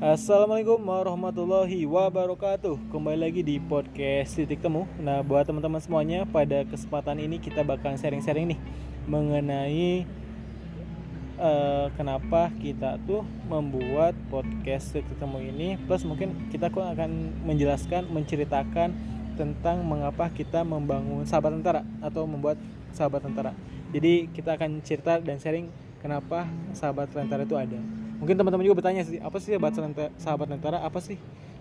[0.00, 2.88] Assalamualaikum warahmatullahi wabarakatuh.
[2.88, 4.88] Kembali lagi di podcast Titik Temu.
[4.96, 8.60] Nah buat teman-teman semuanya Pada kesempatan ini kita bakal sharing-sharing nih
[9.04, 10.08] Mengenai
[11.36, 15.76] uh, Kenapa kita tuh membuat podcast Titik Temu ini.
[15.84, 18.96] Plus mungkin kita akan menjelaskan Menceritakan
[19.36, 22.56] tentang mengapa kita membangun sahabat tentara Atau membuat
[22.96, 23.52] sahabat tentara.
[23.92, 25.68] Jadi kita akan cerita dan sharing
[26.00, 27.76] Kenapa sahabat tentara itu ada
[28.20, 29.72] mungkin teman-teman juga bertanya sih apa sih sahabat
[30.20, 31.16] sahabat tentara apa sih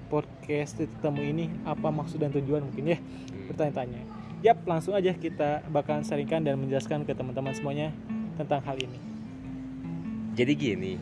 [0.09, 1.47] podcast temu ini?
[1.63, 2.97] Apa maksud dan tujuan mungkin ya?
[2.99, 3.47] Hmm.
[3.53, 4.01] bertanya-tanya.
[4.41, 7.93] Yap langsung aja kita bakalan sharingkan dan menjelaskan ke teman-teman semuanya
[8.35, 8.99] tentang hal ini.
[10.33, 10.93] Jadi gini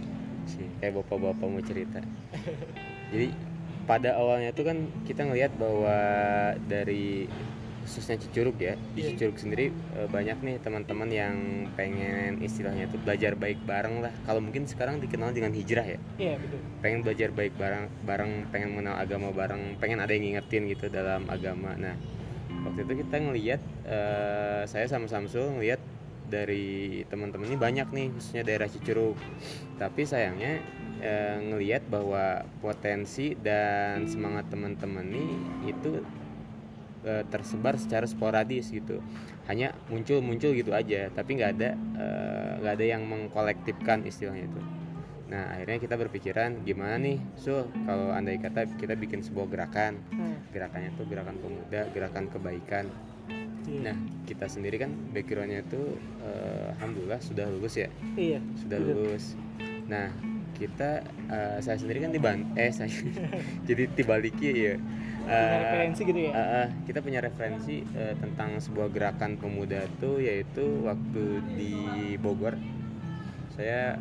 [0.48, 2.00] sih kayak bapak-bapak mau cerita.
[3.14, 3.32] Jadi
[3.88, 4.78] pada awalnya tuh kan
[5.08, 5.98] kita ngelihat bahwa
[6.68, 7.32] dari
[7.88, 8.76] khususnya Cicurug ya.
[8.92, 9.10] Di yeah.
[9.16, 11.36] Cicurug sendiri e, banyak nih teman-teman yang
[11.80, 14.12] pengen istilahnya itu belajar baik bareng lah.
[14.28, 16.00] Kalau mungkin sekarang dikenal dengan hijrah ya.
[16.20, 16.60] Iya yeah, betul.
[16.84, 21.24] Pengen belajar baik bareng bareng pengen mengenal agama bareng pengen ada yang ngingetin gitu dalam
[21.32, 21.80] agama.
[21.80, 21.96] Nah
[22.68, 24.00] waktu itu kita ngelihat e,
[24.68, 25.80] saya sama Samsul ngelihat
[26.28, 29.16] dari teman-teman ini banyak nih khususnya daerah Cicurug
[29.80, 30.60] tapi sayangnya
[31.00, 35.40] e, ngelihat bahwa potensi dan semangat teman-teman ini
[35.72, 36.04] itu
[37.04, 39.04] e, tersebar secara sporadis gitu
[39.48, 44.48] hanya muncul muncul gitu aja tapi nggak ada eh, nggak e, ada yang mengkolektifkan istilahnya
[44.50, 44.62] itu
[45.28, 50.56] nah akhirnya kita berpikiran gimana nih so kalau andai kata kita bikin sebuah gerakan hmm.
[50.56, 52.88] gerakannya tuh gerakan pemuda gerakan kebaikan
[53.68, 53.92] iya.
[53.92, 57.92] Nah, kita sendiri kan backgroundnya itu uh, alhamdulillah sudah lulus ya.
[58.16, 58.40] Iya.
[58.56, 59.36] Sudah lulus.
[59.92, 60.08] Nah,
[60.58, 62.20] kita uh, saya sendiri kan di
[62.58, 62.90] eh saya
[63.70, 64.76] jadi tibaliki ya
[65.28, 66.32] punya referensi gitu ya?
[66.32, 71.74] uh, uh, kita punya referensi uh, tentang sebuah gerakan pemuda itu yaitu waktu di
[72.16, 72.56] Bogor.
[73.54, 74.00] Saya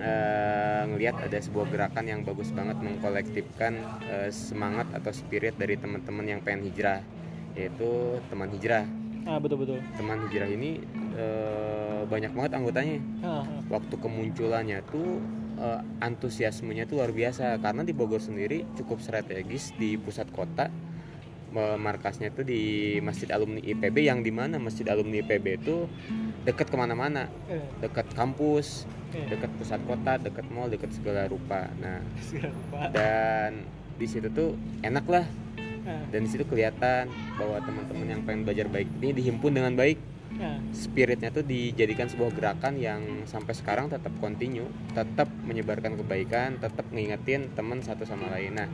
[0.00, 3.72] uh, ngelihat ada sebuah gerakan yang bagus banget mengkolektifkan
[4.08, 7.04] uh, semangat atau spirit dari teman-teman yang pengen hijrah
[7.52, 8.88] yaitu teman hijrah.
[9.28, 9.78] Ah betul betul.
[9.94, 10.80] Teman hijrah ini
[11.14, 12.98] uh, banyak banget anggotanya.
[13.22, 13.60] Ah, ah.
[13.68, 15.20] waktu kemunculannya tuh
[15.58, 17.58] uh, antusiasmenya itu luar biasa.
[17.58, 20.68] Karena di Bogor sendiri cukup strategis di pusat kota.
[21.52, 22.62] Markasnya itu di
[23.04, 25.84] Masjid Alumni IPB yang di mana Masjid Alumni IPB itu
[26.48, 27.28] dekat ke mana-mana.
[27.52, 27.60] Eh.
[27.84, 29.28] dekat kampus eh.
[29.28, 31.68] dekat pusat kota dekat mall dekat segala rupa.
[31.76, 32.00] Nah
[32.96, 33.68] dan
[34.00, 35.28] di situ tuh enak lah
[35.84, 39.98] dan di situ kelihatan bahwa teman-teman yang pengen belajar baik ini dihimpun dengan baik
[40.42, 40.58] Ya.
[40.74, 47.54] spiritnya tuh dijadikan sebuah gerakan yang sampai sekarang tetap kontinu tetap menyebarkan kebaikan tetap ngingetin
[47.54, 48.66] teman satu sama lain nah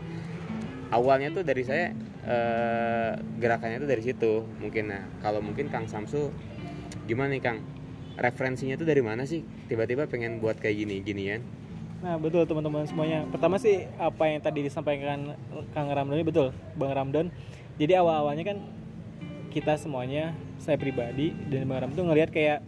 [0.89, 1.93] awalnya tuh dari saya
[2.25, 6.33] eh, gerakannya tuh dari situ mungkin nah kalau mungkin Kang Samsu
[7.05, 7.61] gimana nih Kang
[8.17, 11.45] referensinya tuh dari mana sih tiba-tiba pengen buat kayak gini ginian
[11.99, 13.27] Nah betul teman-teman semuanya.
[13.27, 15.35] Pertama sih apa yang tadi disampaikan
[15.75, 17.35] Kang Ramdan betul, Bang Ramdan.
[17.75, 18.59] Jadi awal-awalnya kan
[19.49, 22.61] kita semuanya saya pribadi dan Bang Ram tuh ngelihat kayak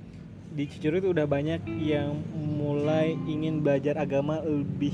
[0.51, 4.91] di Cicurug itu udah banyak yang mulai ingin belajar agama lebih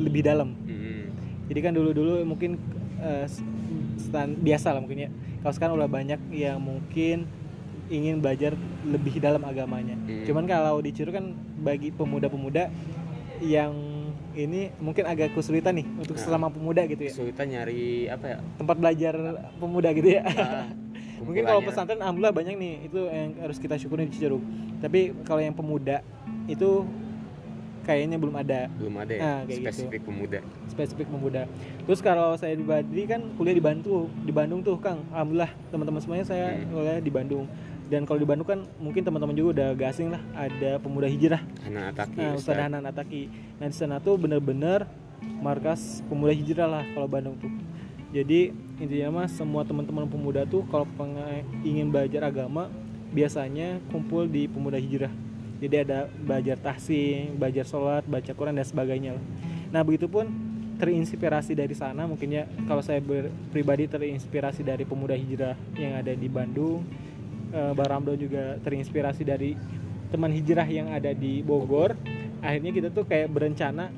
[0.00, 0.56] lebih dalam.
[0.64, 1.00] Mm-hmm.
[1.52, 2.56] Jadi kan dulu-dulu mungkin
[3.04, 3.28] uh,
[4.00, 5.10] stand, biasa lah mungkin ya.
[5.44, 7.28] Kalau sekarang udah banyak yang mungkin
[7.92, 8.56] ingin belajar
[8.88, 9.98] lebih dalam agamanya.
[10.08, 10.24] Mm-hmm.
[10.24, 11.26] Cuman kalau di Cicurug kan
[11.60, 12.72] bagi pemuda-pemuda
[13.44, 13.76] yang
[14.32, 17.12] ini mungkin agak kesulitan nih untuk nah, selama pemuda gitu ya.
[17.12, 18.36] Kesulitan nyari apa ya?
[18.56, 19.14] Tempat belajar
[19.60, 20.22] pemuda gitu ya.
[20.24, 20.66] Nah,
[21.22, 24.42] mungkin kalau pesantren alhamdulillah banyak nih itu yang harus kita syukuri di Ciceruk
[24.82, 26.02] tapi kalau yang pemuda
[26.50, 26.82] itu
[27.82, 28.70] kayaknya belum ada.
[28.78, 29.22] Belum ada ya?
[29.22, 30.08] Nah, spesifik gitu.
[30.08, 30.38] pemuda?
[30.70, 31.42] Spesifik pemuda.
[31.84, 35.02] Terus kalau saya di Badri kan kuliah di Bandung di Bandung tuh Kang.
[35.10, 36.70] Alhamdulillah teman-teman semuanya saya hmm.
[36.70, 37.44] kuliah di Bandung.
[37.90, 40.22] Dan kalau di Bandung kan mungkin teman-teman juga udah gak asing lah.
[40.32, 41.42] Ada pemuda hijrah.
[41.66, 42.56] Hanan Ataki nah, Ustaz.
[42.56, 43.22] Hanan Ataki.
[43.60, 44.86] Nah di sana tuh bener-bener
[45.42, 47.50] markas pemuda hijrah lah kalau Bandung tuh
[48.12, 50.84] jadi intinya mah semua teman-teman pemuda tuh kalau
[51.64, 52.68] ingin belajar agama
[53.12, 55.12] biasanya kumpul di pemuda hijrah.
[55.62, 59.14] Jadi ada belajar tahsin belajar sholat baca Quran dan sebagainya
[59.72, 60.28] nah begitupun
[60.76, 63.00] terinspirasi dari sana mungkin ya kalau saya
[63.54, 66.84] pribadi terinspirasi dari pemuda hijrah yang ada di Bandung
[67.54, 69.56] eh, Bang Ramdo juga terinspirasi dari
[70.12, 71.96] teman hijrah yang ada di Bogor.
[72.44, 73.88] Akhirnya kita tuh kayak berencana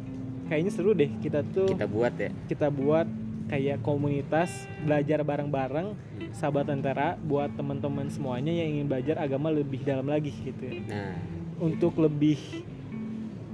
[0.47, 2.31] kayaknya seru deh kita tuh kita buat ya.
[2.47, 3.09] kita buat
[3.49, 4.51] kayak komunitas
[4.83, 6.33] belajar bareng-bareng hmm.
[6.33, 10.81] sahabat tentara buat teman-teman semuanya yang ingin belajar agama lebih dalam lagi gitu ya.
[10.89, 11.15] Nah,
[11.61, 12.39] untuk lebih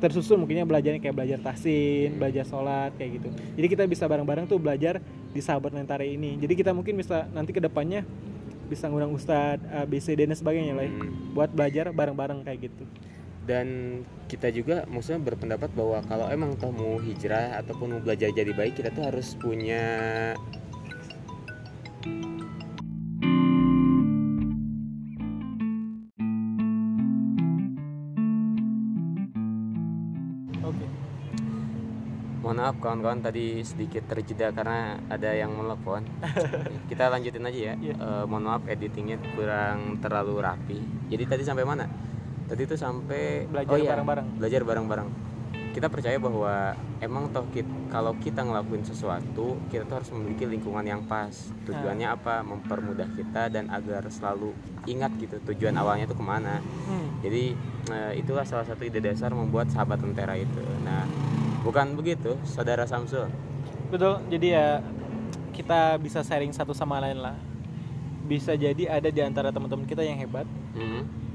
[0.01, 2.19] tersusun mungkinnya belajarnya kayak belajar tahsin, hmm.
[2.19, 3.29] belajar sholat kayak gitu.
[3.59, 6.41] Jadi kita bisa bareng-bareng tuh belajar di sahabat tentara ini.
[6.41, 8.07] Jadi kita mungkin bisa nanti ke depannya
[8.71, 11.35] bisa ngundang ustadz, A, B, C, D dan sebagainya lah hmm.
[11.35, 12.87] buat belajar bareng-bareng kayak gitu
[13.51, 13.67] dan
[14.31, 18.79] kita juga maksudnya berpendapat bahwa kalau emang toh mau hijrah ataupun mau belajar jadi baik
[18.79, 19.83] kita tuh harus punya
[32.41, 36.07] mohon maaf kawan-kawan tadi sedikit terjeda karena ada yang menelpon
[36.91, 37.77] kita lanjutin aja ya yeah.
[37.79, 37.95] Iya.
[37.99, 40.79] uh, mohon maaf editingnya kurang terlalu rapi
[41.11, 41.91] jadi tadi sampai mana
[42.51, 44.27] tadi itu sampai belajar oh, iya, bareng-bareng.
[44.43, 45.09] belajar bareng-bareng.
[45.71, 50.83] Kita percaya bahwa emang toh kita, kalau kita ngelakuin sesuatu kita tuh harus memiliki lingkungan
[50.83, 51.31] yang pas.
[51.63, 52.17] Tujuannya hmm.
[52.19, 52.43] apa?
[52.43, 54.51] Mempermudah kita dan agar selalu
[54.91, 56.59] ingat gitu tujuan awalnya itu ke mana.
[56.91, 57.23] Hmm.
[57.23, 57.55] jadi
[57.87, 60.65] uh, itulah salah satu ide dasar membuat sahabat tentara itu.
[60.83, 61.07] Nah
[61.63, 63.31] bukan begitu saudara Samsul?
[63.95, 64.27] Betul.
[64.27, 64.83] Jadi ya
[65.55, 67.39] kita bisa sharing satu sama lain lah.
[68.27, 70.51] Bisa jadi ada di antara teman-teman kita yang hebat.
[70.75, 71.30] Hmm.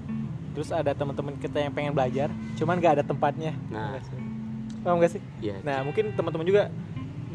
[0.55, 3.99] Terus ada teman-teman kita yang pengen belajar cuman gak ada tempatnya nah
[4.81, 5.59] paham gak sih yeah.
[5.61, 6.71] nah mungkin teman-teman juga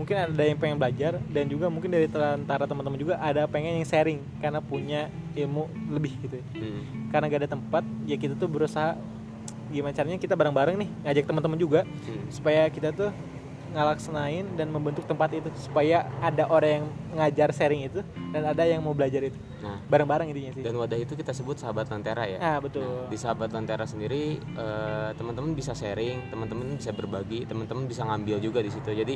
[0.00, 3.84] mungkin ada yang pengen belajar dan juga mungkin dari antara teman-teman juga ada pengen yang
[3.84, 6.44] sharing karena punya ilmu lebih gitu ya.
[6.56, 7.12] hmm.
[7.12, 8.96] karena gak ada tempat ya kita tuh berusaha
[9.70, 12.32] gimana caranya kita bareng-bareng nih ngajak teman-teman juga hmm.
[12.32, 13.12] supaya kita tuh
[13.70, 18.82] ngalaksanain dan membentuk tempat itu supaya ada orang yang ngajar sharing itu dan ada yang
[18.82, 19.38] mau belajar itu.
[19.61, 19.78] Nah.
[19.87, 20.62] Bareng-bareng intinya sih.
[20.64, 22.38] Dan wadah itu kita sebut sahabat lentera ya.
[22.40, 22.82] Ah betul.
[22.82, 28.37] Nah, di sahabat lentera sendiri uh, teman-teman bisa sharing teman-teman bisa berbagi teman-teman bisa ngambil
[28.43, 28.90] juga di situ.
[28.90, 29.14] Jadi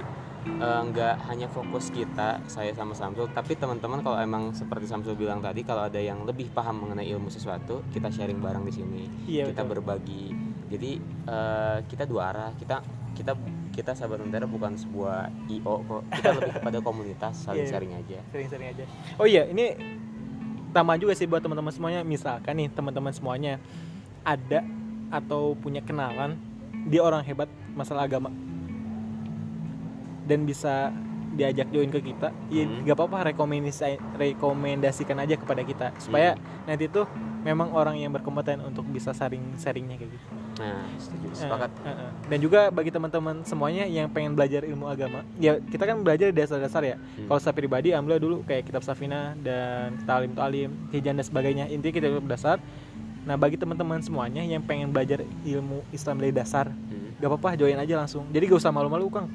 [0.60, 5.42] uh, nggak hanya fokus kita saya sama Samsul tapi teman-teman kalau emang seperti Samsul bilang
[5.42, 9.02] tadi kalau ada yang lebih paham mengenai ilmu sesuatu kita sharing bareng di sini.
[9.26, 9.72] Iya, kita betul.
[9.80, 10.24] berbagi.
[10.70, 10.90] Jadi
[11.26, 12.50] uh, kita dua arah.
[12.58, 12.82] Kita
[13.14, 13.32] kita
[13.75, 16.03] kita sahabat tentara bukan sebuah io kok.
[16.15, 18.19] Kita lebih kepada komunitas saling yeah, sharing aja.
[18.31, 18.85] Sharing sharing aja.
[19.19, 19.75] Oh iya ini
[20.71, 22.00] tambah juga sih buat teman-teman semuanya.
[22.06, 23.59] Misalkan nih teman-teman semuanya
[24.23, 24.62] ada
[25.11, 26.38] atau punya kenalan
[26.87, 28.31] dia orang hebat masalah agama.
[30.25, 30.94] Dan bisa
[31.34, 32.86] diajak join ke kita ya hmm.
[32.86, 36.70] gak apa-apa rekomendasi rekomendasikan aja kepada kita supaya hmm.
[36.70, 37.04] nanti tuh
[37.44, 41.70] memang orang yang berkompeten untuk bisa sharing sharingnya kayak gitu Nah, setuju, eh, sepakat.
[41.82, 42.10] Uh, uh, uh.
[42.31, 46.82] Dan juga bagi teman-teman semuanya yang pengen belajar ilmu agama, ya kita kan belajar dasar-dasar
[46.86, 46.96] ya.
[46.96, 47.26] Hmm.
[47.26, 51.66] Kalau saya pribadi, alhamdulillah dulu kayak kitab Safina dan Talim Talim, Hijan dan sebagainya.
[51.70, 52.62] Intinya kita dasar.
[53.25, 57.19] Nah, bagi teman-teman semuanya yang pengen belajar ilmu Islam dari dasar, hmm.
[57.25, 58.28] gak apa-apa join aja langsung.
[58.30, 59.32] Jadi gak usah malu-malu, Kang.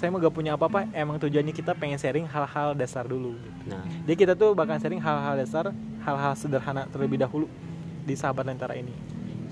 [0.00, 3.36] Saya mau gak punya apa-apa, emang tujuannya kita pengen sharing hal-hal dasar dulu.
[3.68, 3.84] Nah.
[4.08, 7.44] Jadi kita tuh bakal sharing hal-hal dasar, hal-hal sederhana terlebih dahulu
[8.08, 8.96] di sahabat lentera ini.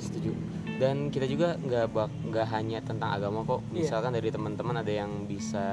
[0.00, 0.33] Setuju
[0.79, 1.91] dan kita juga nggak
[2.31, 3.83] nggak hanya tentang agama kok iya.
[3.83, 4.19] misalkan yeah.
[4.23, 5.67] dari teman-teman ada yang bisa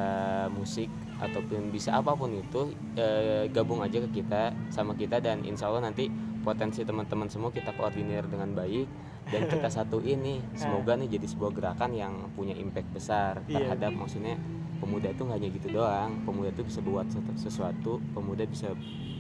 [0.50, 0.89] musik
[1.22, 3.06] ataupun bisa apa pun itu e,
[3.54, 6.10] gabung aja ke kita sama kita dan insya Allah nanti
[6.42, 8.89] potensi teman-teman semua kita koordinir dengan baik
[9.30, 13.62] dan kita satu ini semoga nih jadi sebuah gerakan yang punya impact besar yeah.
[13.62, 14.42] terhadap maksudnya
[14.77, 17.07] pemuda itu nggak hanya gitu doang pemuda itu bisa buat
[17.39, 18.72] sesuatu pemuda bisa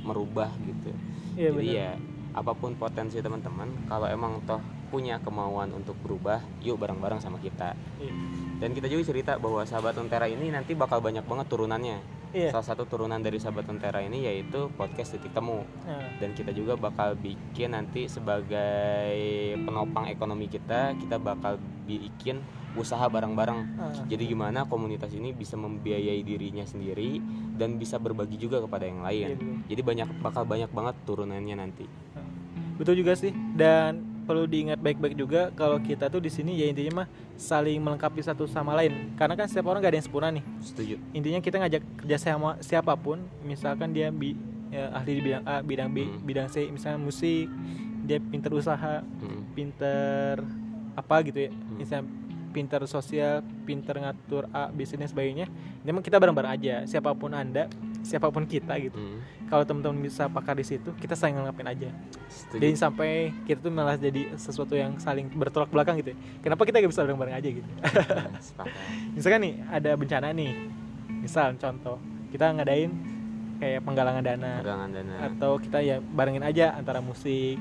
[0.05, 0.91] merubah gitu
[1.35, 1.79] yeah, jadi bener.
[1.79, 1.91] ya
[2.35, 4.59] apa pun potensi teman-teman kalau emang toh
[4.91, 8.13] punya kemauan untuk berubah yuk bareng-bareng sama kita iya.
[8.59, 11.97] dan kita juga cerita bahwa sahabat tentara ini nanti bakal banyak banget turunannya
[12.35, 12.51] iya.
[12.51, 16.11] salah satu turunan dari sahabat tentara ini yaitu podcast titik temu iya.
[16.19, 19.15] dan kita juga bakal bikin nanti sebagai
[19.63, 21.55] penopang ekonomi kita kita bakal
[21.87, 22.43] bikin
[22.75, 23.59] usaha bareng-bareng.
[23.65, 24.03] Iya.
[24.15, 27.23] jadi gimana komunitas ini bisa membiayai dirinya sendiri
[27.55, 29.27] dan bisa berbagi juga kepada yang lain.
[29.33, 29.37] Iya,
[29.71, 31.85] jadi banyak bakal banyak banget turunannya nanti.
[32.75, 33.31] Betul juga sih.
[33.55, 38.19] Dan perlu diingat baik-baik juga kalau kita tuh di sini ya intinya mah saling melengkapi
[38.19, 39.15] satu sama lain.
[39.15, 40.43] Karena kan setiap orang gak ada yang sempurna nih.
[40.59, 40.95] Setuju.
[41.13, 44.35] Intinya kita ngajak kerja sama siapa pun misalkan dia bi,
[44.73, 46.19] ya, ahli di bidang A bidang B hmm.
[46.25, 47.47] bidang C misalnya musik
[48.05, 49.41] dia pinter usaha hmm.
[49.53, 50.41] pinter
[50.95, 51.51] apa gitu ya.
[51.53, 51.75] Hmm.
[51.79, 52.05] misalnya
[52.55, 55.51] pinter sosial pinter ngatur A B C dan sebagainya
[55.83, 57.67] memang kita bareng-bareng aja siapa pun anda
[57.99, 59.51] siapa pun kita gitu hmm.
[59.51, 61.89] kalau teman-teman bisa pakar di situ kita saling ngelakuin aja
[62.31, 62.61] Setuju.
[62.63, 66.17] jadi sampai kita tuh malah jadi sesuatu yang saling bertolak belakang gitu ya.
[66.39, 67.69] kenapa kita gak bisa bareng-bareng aja gitu
[69.19, 70.53] misalkan nih ada bencana nih
[71.19, 71.99] misal contoh
[72.31, 72.91] kita ngadain
[73.59, 75.15] kayak penggalangan dana, penggalangan dana.
[75.31, 77.59] atau kita ya barengin aja antara musik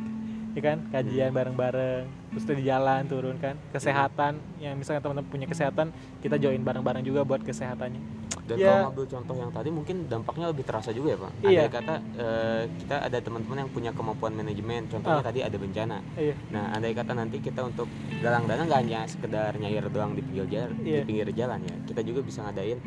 [0.54, 1.38] ya kan kajian hmm.
[1.38, 4.62] bareng-bareng terus di jalan turun kan kesehatan hmm.
[4.62, 5.90] yang misalnya teman-teman punya kesehatan
[6.23, 8.68] kita join bareng-bareng juga buat kesehatannya dan ya.
[8.68, 11.61] kalau ngambil contoh yang tadi mungkin dampaknya lebih terasa juga ya pak iya.
[11.64, 15.25] ada kata uh, kita ada teman-teman yang punya kemampuan manajemen contohnya oh.
[15.25, 16.34] tadi ada bencana iya.
[16.52, 17.88] nah andai kata nanti kita untuk
[18.20, 21.00] galang dana nggak hanya sekedar nyair doang di pinggir jalan iya.
[21.00, 22.78] di pinggir jalan ya kita juga bisa ngadain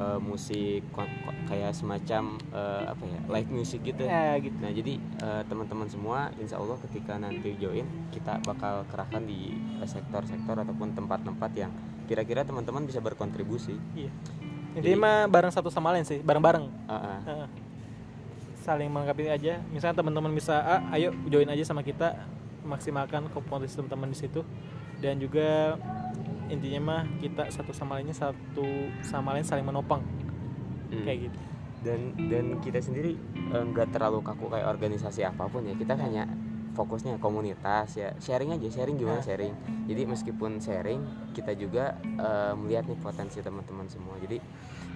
[0.00, 0.82] uh, musik
[1.46, 4.08] kayak semacam uh, apa ya live music gitu.
[4.08, 4.56] Ya, gitu.
[4.58, 9.54] Nah jadi uh, teman-teman semua, insya Allah ketika nanti join kita bakal kerahkan di
[9.84, 11.70] sektor-sektor ataupun tempat-tempat yang
[12.08, 13.76] kira-kira teman-teman bisa berkontribusi.
[13.94, 14.10] Iya.
[14.74, 16.64] Intinya mah bareng satu sama lain sih, bareng-bareng.
[16.86, 17.18] Uh -uh.
[17.26, 17.46] Uh,
[18.62, 19.58] saling melengkapi aja.
[19.72, 22.14] Misalnya teman-teman bisa, ah, ayo join aja sama kita,
[22.62, 24.46] maksimalkan kompetensi teman-teman di situ.
[25.00, 25.74] Dan juga
[26.50, 28.66] intinya mah kita satu sama lainnya satu
[29.00, 30.02] sama lain saling menopang.
[30.90, 31.06] Hmm.
[31.06, 31.38] kayak gitu.
[31.80, 33.14] Dan dan kita sendiri
[33.54, 35.78] enggak eh, terlalu kaku kayak organisasi apa pun ya.
[35.78, 36.26] Kita hanya
[36.74, 38.10] fokusnya komunitas ya.
[38.18, 39.54] Sharing aja sharing gimana sharing.
[39.86, 44.18] Jadi meskipun sharing kita juga uh, melihat nih potensi teman-teman semua.
[44.18, 44.38] Jadi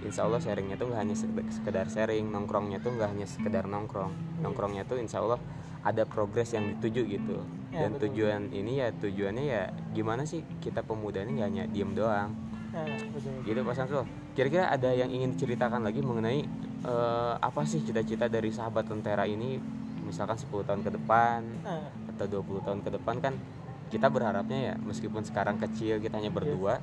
[0.03, 1.17] insya Allah sharingnya tuh nggak hanya
[1.51, 4.13] sekedar sharing nongkrongnya tuh nggak hanya sekedar nongkrong.
[4.13, 4.43] Iya.
[4.45, 5.41] nongkrongnya tuh insya Allah
[5.85, 7.39] ada progres yang dituju gitu
[7.69, 8.09] ya, dan betul.
[8.09, 9.63] tujuan ini ya tujuannya ya
[9.93, 12.33] gimana sih kita pemuda ini nggak hanya diem doang
[12.73, 13.33] ya, betul.
[13.45, 16.49] gitu Pak Samsul kira-kira ada yang ingin diceritakan lagi mengenai
[16.89, 19.61] uh, apa sih cita-cita dari sahabat tentara ini
[20.05, 21.81] misalkan 10 tahun ke depan ya.
[22.17, 23.35] atau 20 tahun ke depan kan
[23.93, 26.83] kita berharapnya ya meskipun sekarang kecil kita hanya berdua ya.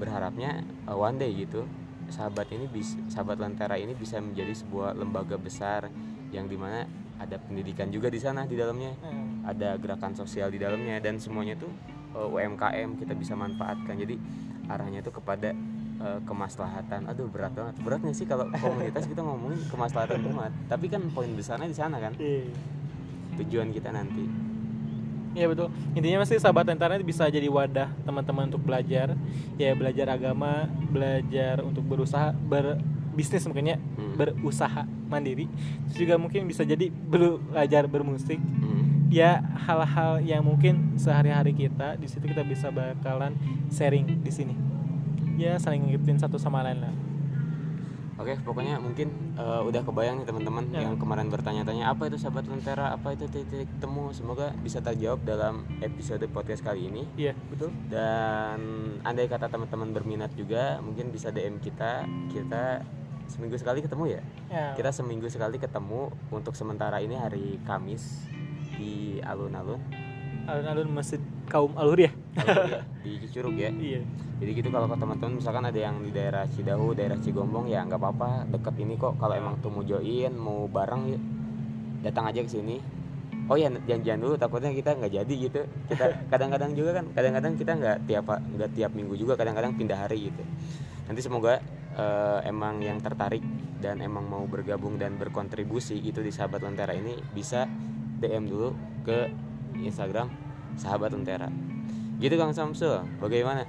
[0.00, 1.68] berharapnya uh, one day gitu
[2.10, 5.92] sahabat ini bisa sahabat lentera ini bisa menjadi sebuah lembaga besar
[6.34, 6.88] yang di mana
[7.20, 8.96] ada pendidikan juga di sana di dalamnya.
[9.04, 9.28] Hmm.
[9.44, 11.72] ada gerakan sosial di dalamnya dan semuanya tuh
[12.16, 13.92] uh, eh, UMKM kita bisa manfaatkan.
[13.96, 14.16] Jadi
[14.68, 15.52] arahnya tuh kepada
[16.00, 17.08] uh, kemaslahatan.
[17.12, 17.74] Aduh berat banget.
[17.84, 20.52] Beratnya sih kalau komunitas kita ngomongin kemaslahatan umat.
[20.68, 22.16] Tapi kan poin besarnya di sana kan?
[22.16, 22.48] Iya.
[23.40, 24.50] tujuan kita nanti.
[25.32, 25.70] Iya betul.
[25.94, 29.14] Intinya masih sahabat internet bisa jadi wadah teman-teman untuk belajar,
[29.54, 32.82] ya belajar agama, belajar untuk berusaha, ber
[33.14, 34.14] bisnis mungkin ya hmm.
[34.16, 35.50] berusaha mandiri
[35.90, 39.10] terus juga mungkin bisa jadi belajar bermusik hmm.
[39.10, 43.34] ya hal-hal yang mungkin sehari-hari kita di situ kita bisa bakalan
[43.68, 44.54] sharing di sini
[45.40, 46.94] ya saling ngikutin satu sama lain lah
[48.20, 50.84] Oke, pokoknya mungkin uh, udah kebayang nih teman-teman ya.
[50.84, 54.12] yang kemarin bertanya-tanya apa itu sahabat lentera, apa itu titik temu.
[54.12, 57.08] Semoga bisa terjawab dalam episode podcast kali ini.
[57.16, 57.72] Iya, betul.
[57.88, 58.60] Dan
[59.08, 62.04] andai kata teman-teman berminat juga, mungkin bisa DM kita.
[62.28, 62.84] Kita
[63.24, 64.22] seminggu sekali ketemu ya?
[64.52, 64.66] ya.
[64.76, 68.28] Kita seminggu sekali ketemu untuk sementara ini hari Kamis
[68.76, 69.80] di alun-alun.
[70.44, 72.10] Alun-alun Masjid Kaum Alur ya?
[73.02, 73.74] di Cicurug ya.
[73.74, 74.06] Iya.
[74.40, 78.48] Jadi gitu kalau teman-teman misalkan ada yang di daerah Cidahu, daerah Cigombong ya nggak apa-apa,
[78.48, 79.18] deket ini kok.
[79.18, 81.18] Kalau emang tuh mau join, mau bareng ya
[82.08, 82.78] datang aja ke sini.
[83.50, 85.60] Oh ya janjian dulu takutnya kita nggak jadi gitu.
[85.90, 90.30] Kita kadang-kadang juga kan, kadang-kadang kita nggak tiap nggak tiap minggu juga, kadang-kadang pindah hari
[90.30, 90.42] gitu.
[91.10, 91.58] Nanti semoga
[91.98, 93.42] uh, emang yang tertarik
[93.82, 97.66] dan emang mau bergabung dan berkontribusi gitu di sahabat lentera ini bisa
[98.20, 98.70] DM dulu
[99.02, 99.32] ke
[99.80, 100.49] Instagram
[100.80, 101.52] sahabat lentera
[102.20, 103.00] gitu Kang Samsul.
[103.18, 103.64] Bagaimana?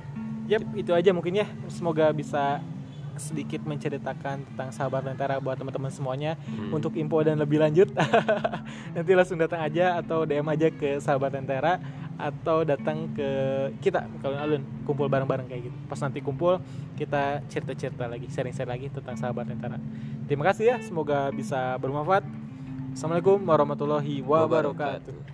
[0.52, 1.48] Yap itu aja mungkin ya.
[1.72, 2.60] Semoga bisa
[3.20, 6.40] sedikit menceritakan tentang sahabat lentera buat teman-teman semuanya.
[6.48, 6.72] Hmm.
[6.72, 7.92] untuk info dan lebih lanjut
[8.96, 11.78] nanti langsung datang aja atau DM aja ke sahabat lentera
[12.16, 13.30] atau datang ke
[13.84, 15.78] kita kalau alun kumpul bareng-bareng kayak gitu.
[15.92, 16.60] Pas nanti kumpul
[16.96, 19.78] kita cerita-cerita lagi sharing-sharing lagi tentang sahabat lentera
[20.28, 22.24] terima kasih ya semoga bisa bermanfaat.
[22.92, 25.31] Assalamualaikum warahmatullahi wabarakatuh